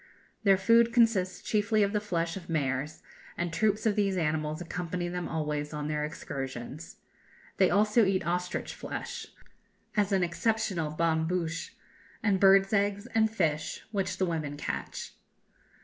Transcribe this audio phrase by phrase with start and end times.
[0.41, 3.03] Their food consists chiefly of the flesh of mares,
[3.37, 6.95] and troops of these animals accompany them always on their excursions.
[7.57, 9.27] They also eat ostrich flesh,
[9.95, 11.75] as an exceptional bonne bouche,
[12.23, 15.13] and birds' eggs, and fish, which the women catch.